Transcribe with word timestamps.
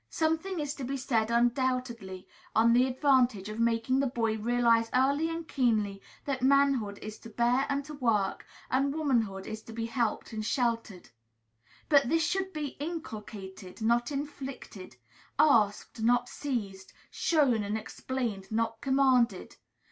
Something 0.09 0.59
is 0.59 0.73
to 0.73 0.83
be 0.83 0.97
said 0.97 1.29
undoubtedly 1.29 2.27
on 2.55 2.73
the 2.73 2.87
advantage 2.87 3.49
of 3.49 3.59
making 3.59 3.99
the 3.99 4.07
boy 4.07 4.35
realize 4.35 4.89
early 4.95 5.29
and 5.29 5.47
keenly 5.47 6.01
that 6.25 6.41
manhood 6.41 6.97
is 7.03 7.19
to 7.19 7.29
bear 7.29 7.67
and 7.69 7.85
to 7.85 7.93
work, 7.93 8.43
and 8.71 8.95
womanhood 8.95 9.45
is 9.45 9.61
to 9.61 9.73
be 9.73 9.85
helped 9.85 10.33
and 10.33 10.43
sheltered. 10.43 11.09
But 11.87 12.09
this 12.09 12.25
should 12.25 12.51
be 12.51 12.69
inculcated, 12.79 13.79
not 13.79 14.11
inflicted; 14.11 14.95
asked, 15.37 16.01
not 16.01 16.27
seized; 16.27 16.93
shown 17.11 17.61
and 17.61 17.77
explained, 17.77 18.51
not 18.51 18.81
commanded. 18.81 19.55